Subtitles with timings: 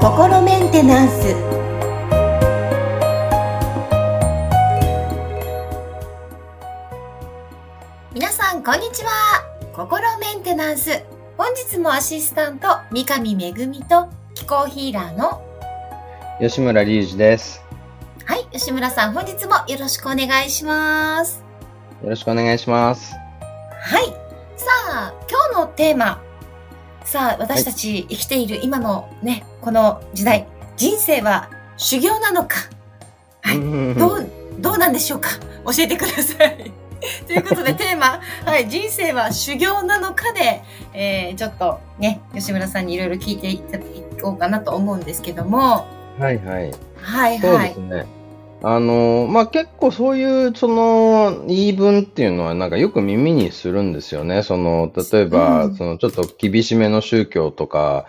[0.00, 1.34] 心メンテナンス。
[8.12, 9.10] 皆さんこんにちは。
[9.74, 11.02] 心メンテナンス。
[11.36, 15.42] 本日もアシスタント三上恵と気候ヒーラーの
[16.40, 17.62] 吉村隆二です。
[18.24, 21.44] はい吉村さん本日もよろしくお願いします。
[22.02, 23.14] よろしくお願いします。
[23.82, 24.04] はい。
[24.06, 24.23] さ
[24.90, 26.22] あ今日のテーマ。
[27.04, 30.46] さあ私たち生きている今のねこの時代。
[30.76, 32.56] 人生は修行なのか。
[33.42, 33.58] はい。
[33.58, 33.98] うん。
[33.98, 35.30] どう、どうなんでしょうか。
[35.66, 36.72] 教えてください。
[37.26, 43.62] ということで テーマ、はい、人生は修行なのかで、えー、ちょっとね、吉村さんにいろいろ聞いてい
[44.20, 45.86] こうかなと思うんですけども、
[46.18, 46.72] はいはい。
[47.00, 47.68] はいそうはい。
[47.68, 48.06] ですね。
[48.66, 54.42] あの、まあ、結構そういう、その、言い分っていうのは、なんかよく耳にするんですよね。
[54.42, 58.06] その、例えば、うんその、ちょっと厳しめの宗教とか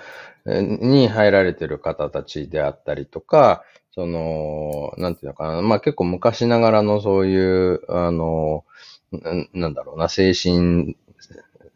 [0.47, 3.63] えに入られてる方たちであったりとか、
[3.93, 5.61] その、なんていうのかな。
[5.61, 8.63] まあ、結構昔ながらのそういう、あの、
[9.11, 10.95] ななんだろうな、精神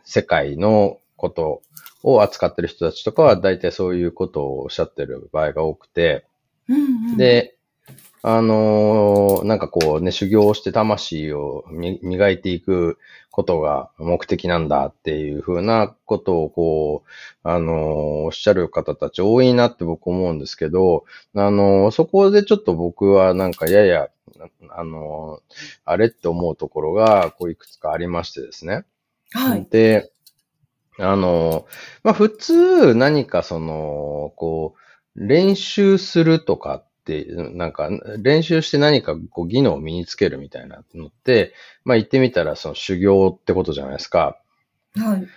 [0.03, 1.61] 世界のこと
[2.03, 6.25] を扱ってる人たちとかは、大体そういうことをおっしゃってる場合が多くて、
[6.67, 7.55] うんうん、で、
[8.21, 12.97] あのーなんかこうね、修行をして魂をみ磨いていく
[13.31, 17.09] ことが目的なんだっていうふうなことをこう、
[17.43, 17.75] あのー
[18.25, 24.09] おっしゃる方たち多いなって僕思うんですけど、あのーそこでちょっと僕はなんかやや、
[24.69, 28.85] あのーあれって思うところが、こういくつかありましてですね。
[29.31, 29.67] はい。
[29.69, 30.11] で、
[30.99, 31.65] あの、
[32.03, 34.75] まあ、普通何かその、こ
[35.15, 36.88] う、練習するとかって、
[37.53, 44.39] なんか、練習して何かこう技能を身につけるみたいなのって、まあ、言ってみたらその修行ってことじゃないですか。
[44.95, 45.27] はい。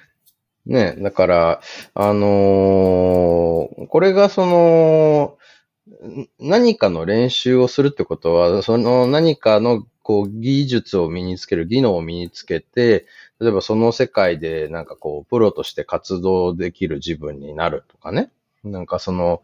[0.66, 1.60] ね、だから、
[1.94, 5.38] あのーこれがその、
[6.08, 13.06] ん何かの練習をするってことは、その何かのこう技術を身につける、技能を身につけて、
[13.40, 18.30] 例えばその世界でなんかこう、プロとして活動できる自分になるとかね。
[18.64, 19.42] なんかその、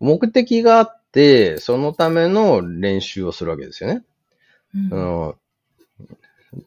[0.00, 1.01] 目的があって、
[1.58, 4.04] そのための練習をするわけですよね。
[4.74, 5.34] うんうん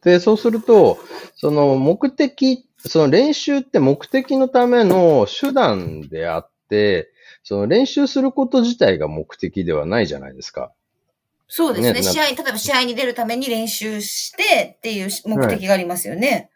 [0.02, 0.98] で、そうすると、
[1.36, 7.10] その目的、その練習って目的のための手段であって、
[7.44, 10.72] その練習すること自体が目的ではないじゃないですか。
[11.48, 16.50] そうですねねな試合、例えば試合に出るために練習してっていう目的がありますよね。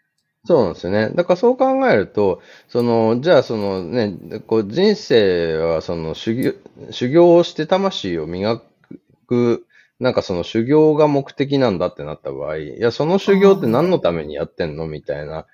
[0.46, 1.10] そうなんですよね。
[1.10, 6.54] だからそう考えると、その、じゃあそのね、こう人生はその修行、
[6.90, 8.62] 修行をして魂を磨
[9.26, 9.66] く、
[9.98, 15.46] なんかその修行が目的なんだってなった場合、いや、その修行って何のためにやってんのみたいな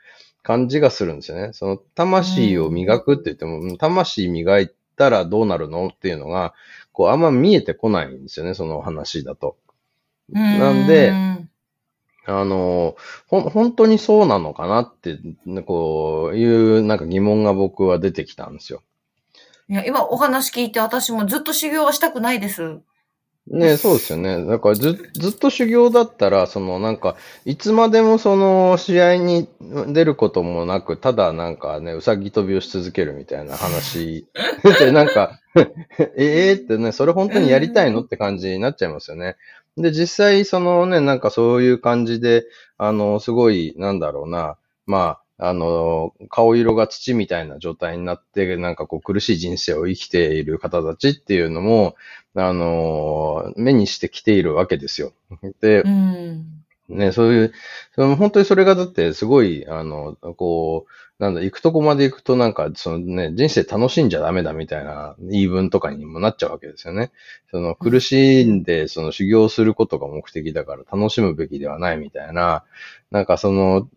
[0.44, 1.52] 感じがするんですよね。
[1.52, 6.54] その魂を磨くって言っても、魂磨いたらどうなるのっていうのが、
[6.92, 9.56] こうあんま見えてこないんですよね、その話だと。
[10.30, 11.45] なんでうん
[12.26, 12.96] あの、
[13.28, 15.18] ほん、本当にそうなのかなって、
[15.64, 18.82] こういうなんか疑問が僕は出てきたんですよ。
[19.68, 22.80] いや、今お話聞いて私もずっと修行はしたくないです。
[23.48, 24.44] ねそうですよね。
[24.44, 29.48] だからず、ずっと修行だったら、そのなんか、いつまでもその試合に
[29.88, 34.26] 出ることもなく、ただなんかね、うさぎ跳びをし続けるみたいな話
[34.80, 35.40] で、なんか、
[36.16, 39.36] ええってね、それ本当にやりたいのって感じになっちゃいますよね。
[39.76, 42.46] で、実際そのね、なんかそういう感じで、
[42.78, 44.56] あの、すごい、なんだろうな、
[44.86, 51.94] まあ、あの、顔色が土みたいな状態になって、なんかこう苦しい人生を生きている方たちっていうのも、
[52.34, 55.12] あの、目にしてきているわけですよ。
[55.60, 56.65] でう、ん。
[56.88, 57.52] ね、そういう、
[57.94, 67.10] その本当にそれがだってすごい、あの、こう、なんだ、行くとこまで行くとなんか、そのね、人生楽しんじゃダメだみたいな言い分とかにもなっちゃうわけですよね。
[67.50, 72.64] その苦しんで、その修行することが目的だから楽しむべきではないみたいな、
[73.10, 73.88] なんかその、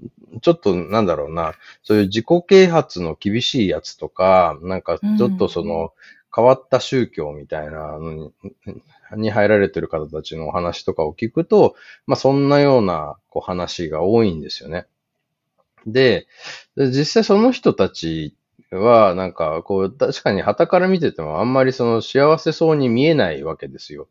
[0.41, 5.91] ちょっとなんだろうな、そういう自己啓発の厳しいやつとか、なんかちょっとその、
[6.35, 8.31] 変わった宗教みたいなの
[9.17, 14.85] に入られてる方たちのお話とかを聞くと、まあそんなようなこう話が多いんですよね。
[15.85, 16.27] で、
[16.75, 18.35] で実際その人たち
[18.71, 24.07] は、なんかこう、確かに旗から見ててもあんまりその幸せそうに見えないわけですよ。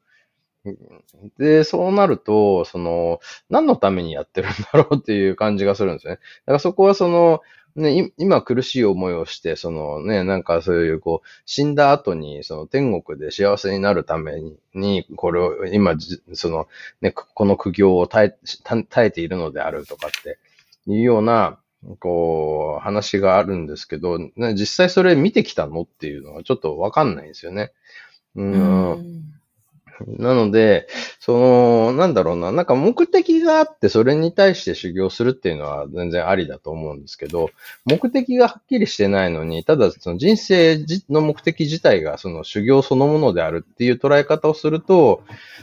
[1.39, 3.21] で、そうなると、その、
[3.51, 6.21] 何のためにやってるんだろうっていう感じがするんですよね。
[6.47, 7.41] だからそこはその、
[7.77, 15.95] ね、今苦しい思いをして、そのね、なんかそういうこう、死んだ後に、その天国で幸せになるために、にこれを今、
[16.33, 16.67] その
[17.01, 20.39] ね、この苦行を耐え、耐えているのであるとかって
[20.87, 21.61] いうような、
[22.01, 27.73] こう、話があるんですけど、ね、実際それ見てきたのっていうのはちょっとわかんないんですよね。
[28.35, 29.38] うん
[30.07, 37.51] なので、その、なんだろうな、なんか目的があってそれに対して修行するっていうのは全然ありだと思うんですけど、
[37.85, 45.23] 目的がはっきりしてないのに、ただその人生の目的自体がその修行そのものであるっていう捉え方をすると、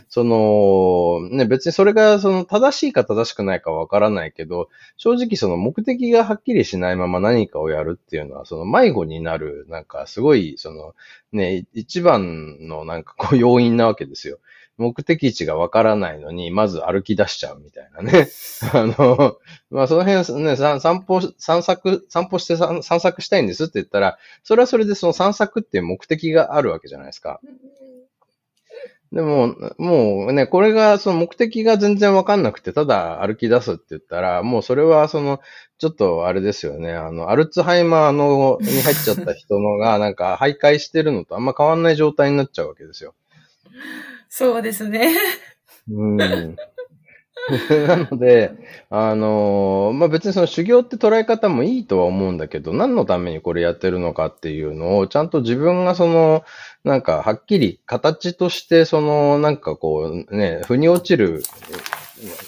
[0.09, 10.93] その、ね、別にそれがその正しいか正しくないかわからないけど、正直その目的がはっきりしないまま何かをやるっていうのは、その迷子になる、なんかすごい、その、
[11.31, 14.24] ね、一番のなんかこう要因なわけですよ。
[14.25, 14.39] ですよ
[14.77, 18.27] 目的地がわからないのに、まず歩き出しちゃうみたいなね。
[18.73, 19.37] あの、
[19.69, 27.39] まあその辺ね、散歩、散策、散歩して散策したいんですって言ったら、それはそれでその散策っていう目的があるわけじゃないですか。
[29.13, 35.39] でも、もうね、これが、その目的が全然わかんなくて、ただ歩き出すって言ったら、もうそれは、その、
[35.77, 43.13] ちょっとあれですよね、あの、アルツハイマーの、に入っちゃった人のが、なんか、徘徊してるのとあんま変わんない状態になっちゃうわけですよ。
[44.29, 45.13] そうですね。
[45.89, 46.55] うん。
[47.87, 48.51] なので、
[48.89, 56.43] あのー、まあ、別にその修行って捉え方もいいとは思うんだけど、何のためにこれやってるのかっていうのを、ちゃんと自分がその、
[56.83, 61.43] なんか、はっきり形として、その、なんかこう、ね、腑に落ちる、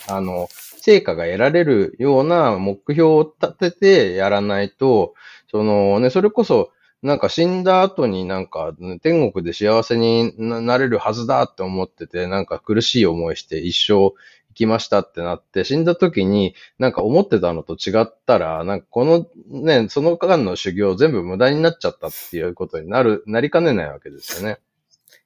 [0.09, 0.47] あの、
[0.79, 5.13] 成果が得られるような目標を立ててやらないと、
[5.51, 6.71] そのね、それこそ、
[7.03, 14.15] なんか死んだ後になんか天国で幸せになれるはずだって思ってて、なんか苦しい思いして一生
[14.49, 24.57] 生きましたってなって、死んだ時になんか思ってたのと違ったら、なんかこのね、その間の修行全部無駄になっちゃったっていうことになる、なりかねないわけですよね。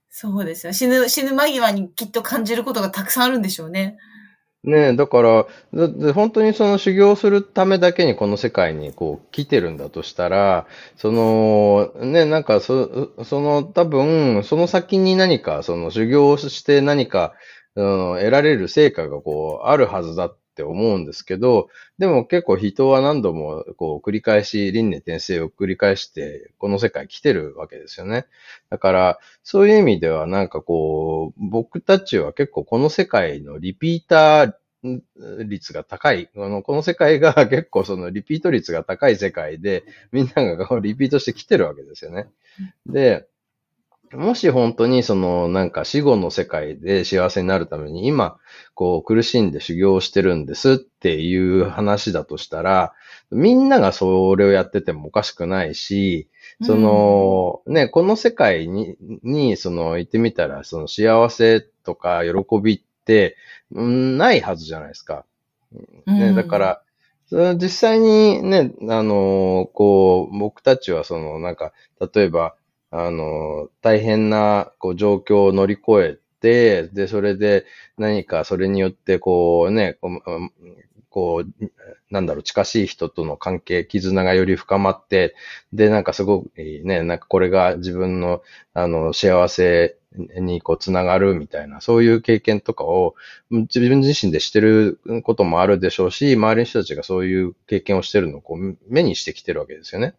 [0.09, 0.73] そうですよ。
[0.73, 3.97] 死ぬ、死ぬ間際にきっと感じることがたくさんあるんでしょうね。
[4.63, 10.67] ねえだから、だ本当にその修行するためだけにこの世界にこう来てるんだとしたら、
[10.97, 17.33] その、ね、なんかそ、その多分、その先に何か、その修行して何か、
[17.75, 28.25] うん、得られる成果がこう、あるはずだっって思うんですけど、でも結構人は何度もこう繰り返し、輪廻転生を繰り返して、この世界来てるわけですよね。
[28.69, 34.53] だから、そういう意味ではなんかこう、僕たちは結構この世界のリピーター
[35.47, 36.29] 率が高い。
[36.35, 42.27] あの、この世界が 結構そのリピート率が高い世界で、みんながリピートしてきてるわけですよね。
[42.85, 43.27] で、
[44.13, 48.37] もし本当にそのなんか死後の世界で幸せになるために今
[48.73, 52.93] こう苦しんで修行してるんですっていう話だとしたら
[53.31, 56.27] みんながそれをやっててもおかしくないし、
[56.63, 63.37] その、ね、この世界に、に、その、行ってみたら、その幸せとか喜びって、
[63.71, 65.25] うん、ないはずじゃないですか。
[66.05, 66.81] ね、だから、
[67.55, 71.71] 実際にね、あの、こう、僕たちはその、なんか、
[72.13, 72.55] 例えば、
[72.91, 77.65] あの、大変なこう状況を乗り越えて、で、それで
[77.97, 79.97] 何かそれによってこうね、
[81.09, 81.71] こう、
[82.09, 85.35] なんだろう、近しい人との関係、絆がより深まって、
[85.73, 88.41] で、なんかすごくね、なんかこれが自分の、
[88.73, 93.15] あの、幸せにこう、つながるみたいな、そういう経験とかを、
[93.49, 100.15] 自分自身でしてることもあるでしょうし、周りの人たちがそういう経験をしてるのをこう、目にしてきてるわけですよね。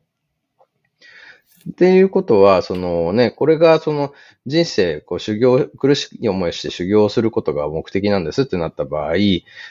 [1.71, 4.13] っていうことは、そのね、これがその
[4.47, 9.15] 人生、こう修行、苦しい思いして修行することが目的なんですってなった場合、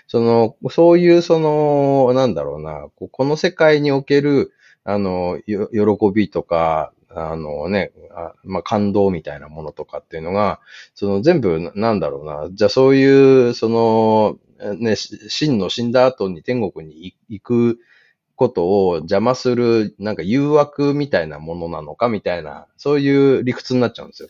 [0.08, 5.58] その、そういうその、なんだろうな、この世界における、あの、喜
[6.14, 10.62] びとか、あのね、あまあ、感動みたいなものとかっていうのが、
[10.96, 14.38] その全部なんだろうな、じゃあそういう、その、
[14.78, 17.80] ね、真の死んだ後に天国に行く
[18.42, 24.30] ことを邪魔する、なんか誘惑みたいなものなのかみたいな、そういう理屈になっちゃうんですよ。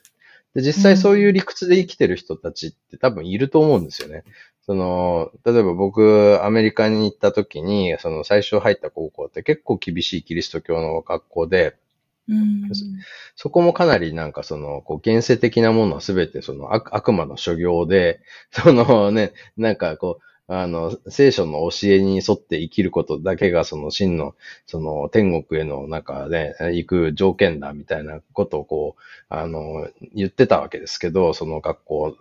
[0.54, 4.26] で、実際そういう理屈で生きてる人たちって多分いると思うんですよね。
[4.66, 11.78] その、例えば僕、アメリカに行った時に、その最初入った高校って結構厳しいキリスト教の学校で、
[12.28, 12.70] うん、
[13.38, 18.20] そこもかなりなんかその、こう、現世的なものはすべてその悪悪魔の所業で、
[18.52, 32.16] そのね、なんかこう、あの、聖書の教えに沿って生きることだけが、その真の、その天国への中で行く条件だみたいなことをこう、あの、言ってたわけですけど、その学校、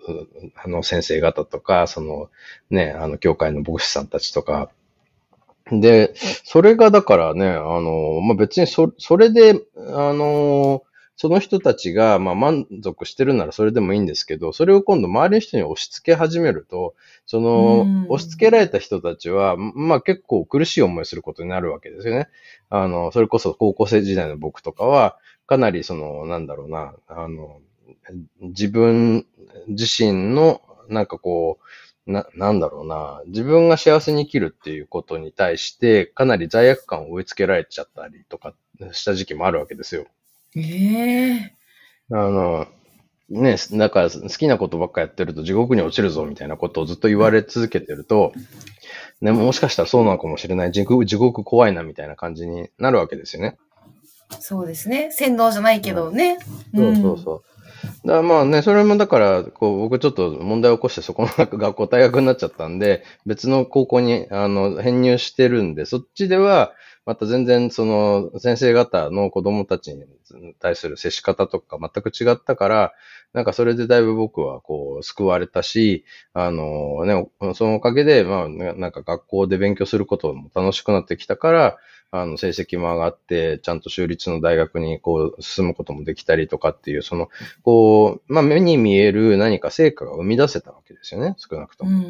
[0.55, 2.31] あの先生方とか、その
[2.71, 4.71] ね、あの教会の牧師さんたちとか、
[5.73, 10.83] で、それがだからね、あの、まあ、別にそ、それで、あの、
[11.21, 16.95] その人たちが、まあ、満足してるならそれでもいいんですけど、それを今度周りの人に押し付け始めると、
[17.27, 22.31] その、押し付けられた人たちは、まあ結構苦しい思いすることになるわけですよね。
[22.71, 27.61] あの、それこそ高校生時代の僕とかは、かなりその、なんだろうな、あの、
[28.41, 29.27] 自分
[29.69, 31.59] 自身の、なんかこ
[32.07, 38.55] う、な、なんだろうな、自分が幸せに生きるっていうことに対して、かなり罪悪感を植え付けられちゃったりとか
[38.93, 40.07] した時期もあるわけですよ。
[40.57, 41.55] ええ
[42.13, 42.67] あの、
[43.29, 48.33] ね、だから好きなことばっかやってると地獄に落ちるぞみたいなことをずっと言われ続けてると、
[49.21, 50.73] ね、もしかしたらそうなのかもしれない。
[50.73, 53.57] 地獄、地獄怖いなみたいな感じになるわけですよね。
[54.41, 55.11] そうですね。
[55.13, 56.39] 洗脳じゃないけどね。
[56.75, 57.43] そうそうそ
[58.05, 58.09] う。
[58.09, 66.73] だまあね、それもだから、こう、僕ちょっと問題を起こしてそこの学校、大学になっちゃったんで、別の高校に、あの、編入してるんで、そっちでは、
[67.07, 70.05] また全然その先生方の子供たちに
[70.59, 72.93] 対する接し方とか全く違ったから、
[73.33, 76.05] なんかそれでだいぶ僕はこう救われたし、
[76.35, 81.79] あのね、そのおかげで、まあなんか学校で勉強することも楽しくなってきたから、
[82.13, 87.29] あの成績も上がって、ちゃんと州立の大学にこう進むこともできたりとかっていう、その、
[87.63, 92.05] こう、まあ目に見える何か成果が生み出せたわけですよね、少なくとも。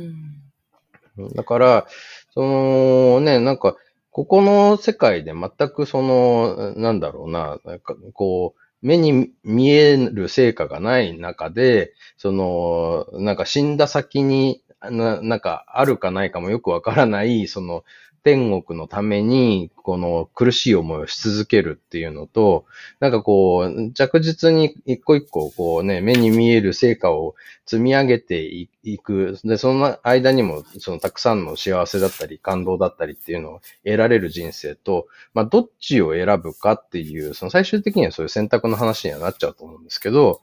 [1.34, 1.86] だから、
[2.32, 3.76] そのね、なんか、
[4.12, 17.84] ここの世界で全くその、なんだろうな、なんかこう、目に見える成果がない中で、その、なんか死んだ先にななんかあるかないかもよくわからない、その
[18.22, 22.66] 天国のために、この苦しい思いをし続けるっていうのと、
[23.00, 27.34] なんかこう、着実に一個一個、こうね、目に見える成果を
[27.64, 28.42] 積み上げて
[28.82, 29.38] いく。
[29.44, 40.40] で、その間にも、そのたくさんの幸せだったり、感動だったりっていうのを得られる人生と、まあ、どっちを選ぶかっていう、その最終的にはそういう選択の話にはなっちゃうと思うんですけど、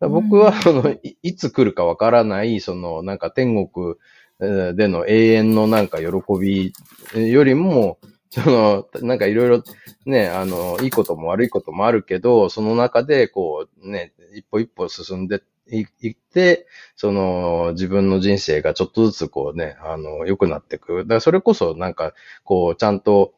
[0.00, 3.96] 僕は、その、 いつ来るかわからない、その、なんか天国、
[4.38, 6.06] での永遠のなんか喜
[6.40, 6.72] び
[7.14, 7.98] よりも、
[8.30, 9.64] その、なんかいろいろ
[10.06, 16.66] ね、あの、いいことも悪いこともあるけど、その中でこうね、一歩一歩進んでいって、
[16.96, 20.98] その自分の人生がちょっとずつこうね、あの、良くなっていく。
[20.98, 22.14] だからそれこそなんか、
[22.44, 23.34] こう、ちゃんと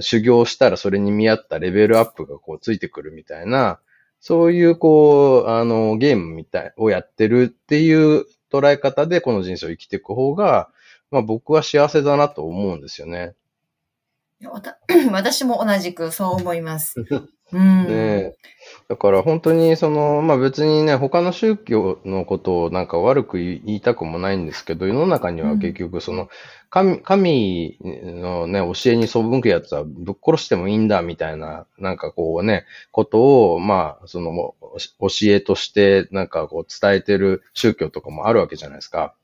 [0.00, 3.80] 修行したらそれに見合ったレベルアップがこうついてくるみたいな、
[4.20, 10.68] そういうこう、あの、ゲームみたい、をやってるっていう捉え方でこの人生を生きていく方が、
[11.10, 13.34] まあ僕は幸せだなと思うんですよね。
[15.12, 16.96] 私も同じくそう思います。
[17.52, 18.34] うん、ね
[18.88, 26.28] だから本当にその、まあ別にね、他の宗教のことをなんか悪く言いたくもないんですけど、世の中には結局その、
[26.72, 34.54] 神、神のね、教えに背くやつはぶっ殺してもいいんだみたいな、なんかこうね、ことを、まあ、その、
[34.98, 39.14] 教えとしてなんかこう伝えてる宗教とかもあるわけじゃないですか。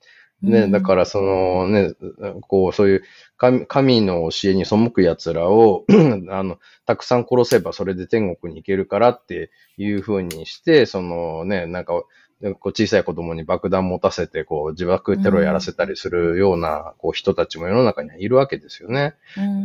[0.43, 1.95] ね、だからそのね、
[2.43, 3.03] こう、そういう
[3.39, 5.87] 神神の教えに背く奴らを
[6.29, 11.95] あの、たくさん殺せばそれで天国に行けるからっていう風にして、そのね、なんか、
[12.41, 19.15] こう小さい子供に爆弾持たせて、こう、自爆テロやらせたりするような、こう、人たちも世の中にはいるわけですよね。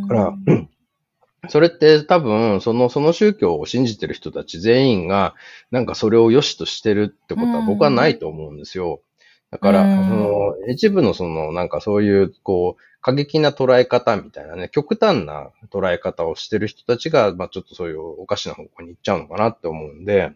[0.02, 0.34] だから、
[1.50, 5.36] それって多分、その、その宗教を信じてる人たち全員が、
[5.72, 9.02] なんかそれを良しとしてるってことは僕はないと思うんですよ。
[9.52, 20.32] だから、その、一部のその、なんかそういう、こう、過激な捉え方みたいなね、極端な捉え方をしてる人たちが、まあちょっとそういうおかしな方向に行っちゃうのかなって思うんで、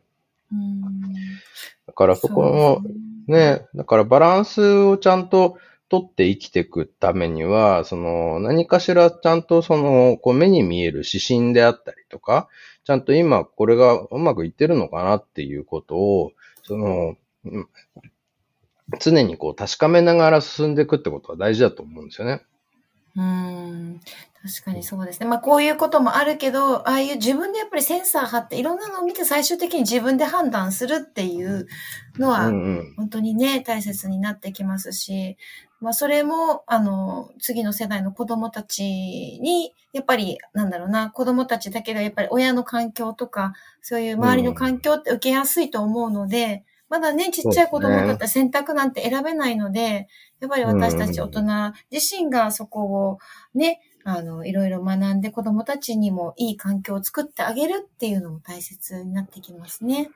[0.52, 0.82] うん。
[0.82, 0.88] だ
[1.98, 2.82] からそこの、
[3.28, 5.58] ね、だからバランスをちゃんと
[5.90, 12.50] 取って生きていくためには、その何かしらちゃんとその、こう目に見える指針であったりとか、
[12.84, 17.16] ちゃんと今これがうまくいってるのかなっていうことを、その、
[19.00, 22.44] 常にこう確かめながら進んでいくってことは大事だと思うんですよね。
[23.16, 24.00] うん、
[24.44, 25.26] 確かにそうですね。
[25.26, 31.68] まあこういうこともあるけど、ああいう自分でやっぱりセンサー貼っていろんなのを見て最終的に自分で判断するっていう
[32.18, 32.50] のは、
[32.96, 35.38] 本当にね、大切になってきますし、
[35.80, 50.08] まあそれも、あの、次の世代の子供たちに、やっぱり、なんだろうな、子供たちだけがやっぱり親の環境とか、そういう周りの環境って受けやすいと思うので、まだね、ちっちゃい子供だったら選択なんて選べないので、
[50.40, 51.42] やっぱり私たち大人
[51.92, 53.18] 自身がそこを
[53.54, 60.10] ね、あの、いろいろ学んで子供たちにもいい環境を作ってあげるっていうのも大切になってきますね。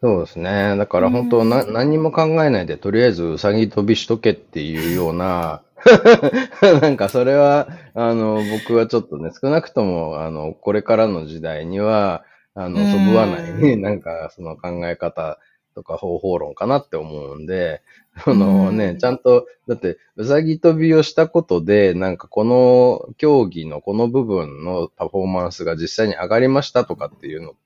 [0.00, 0.78] そうですね。
[0.78, 5.60] だから本当な、何も考えないで、とりあえずうさぎ飛びしとけっていうような、
[6.80, 15.38] なんかそれは、あの、僕はちょっとね、少なくとも、あの、これからの時代には、あの、そぐわない、 なんか、その考え方
[15.74, 17.82] とか方法論かなって思うんで、
[18.24, 27.58] そのね、ちゃんと、だって、うさぎ跳びをしたことで、なんかこの競技のこの部分のパフォーマンスが実際に上がりましたとかっていうのって、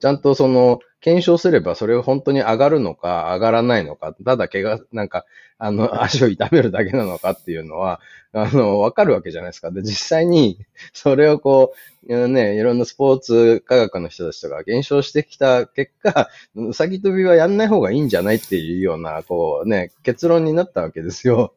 [0.00, 5.24] ちゃんとその、検証すればそれが本当に上がるのか上がらないのか、ただ怪我、なんか、
[5.58, 8.00] あの、 足を痛めるだけなのかっていうのは、
[8.32, 9.70] あの、わかるわけじゃないですか。
[9.70, 10.58] で、実際に、
[10.92, 11.74] それをこ
[12.08, 21.54] う、ね、いろんなスポーツ科学の人たちとか減少してきた結果、うさぎ跳びはやんない方がいいんじゃないっていうような、こうね、結論になったわけですよ。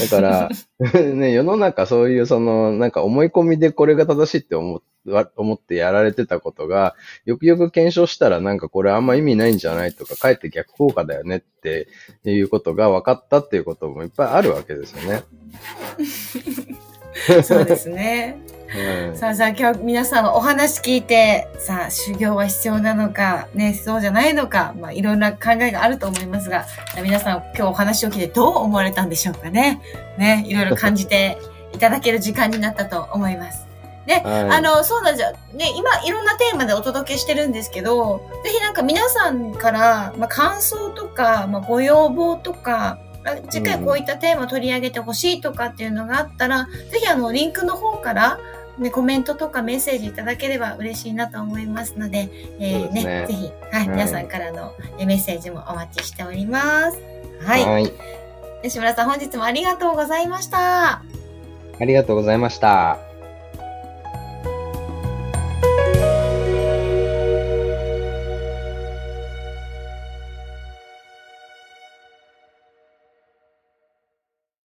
[0.00, 0.48] だから、
[1.14, 4.82] ね、世の中そういうその、なんか思い込みでこれが正しいって思
[5.36, 11.88] 思ってやられてたことが、よくよく検証したらなんかこれあんま意味ないんじゃないとか、かえって逆効果だよねって
[12.24, 15.22] いうことが分かったっていうこともいっぱいあるわけですよね。
[17.42, 18.59] そうですね。
[18.72, 26.66] うん、さあさあ今日皆さんお話聞いて、さあ修行は必要なのか、ね、そうじゃないのか、まあいろんな考えがあると思いますが、
[27.02, 29.80] 皆さん今日お話を聞いてどう思われたんでしょうかね。
[30.18, 31.38] ね、いろいろ感じて
[31.72, 33.70] いただける時間になったと思います。
[34.06, 35.36] ね、はい、あの、そうなんですよ。
[35.56, 42.98] ね、今、いろんなテーマでお届けしてるんですけど、ぜひなんか皆さんから、まあ、感想とか、まあ、ご要望とか、
[43.50, 48.38] 次回こういったテーマを取り上げてほしいとかっていうのがあったら、うん、ぜひあの、リンクの方から、
[48.80, 56.98] ね、コメントとかメッセージいただければ嬉しいなと思いますので、えー、ね、ねぜひ、はい、皆さんからのメッセージもお待ちしております。
[57.42, 57.64] はい。
[57.64, 57.92] はい、
[58.62, 61.02] 吉村さん、本日もありがとうございました。
[61.78, 63.09] ありがとうございました。